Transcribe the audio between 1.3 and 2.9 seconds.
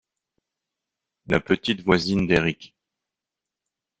petite voisine d'Eric.